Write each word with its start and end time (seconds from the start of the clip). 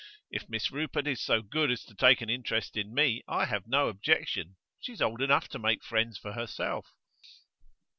If 0.31 0.49
Miss 0.49 0.71
Rupert 0.71 1.05
is 1.05 1.21
so 1.21 1.43
good 1.43 1.69
as 1.69 1.83
to 1.85 1.93
take 1.93 2.21
an 2.21 2.29
interest 2.31 2.75
in 2.75 2.91
me, 2.91 3.21
I 3.27 3.45
have 3.45 3.67
no 3.67 3.87
objection. 3.87 4.55
She's 4.79 4.99
old 4.99 5.21
enough 5.21 5.47
to 5.49 5.59
make 5.59 5.83
friends 5.83 6.17
for 6.17 6.33
herself. 6.33 6.95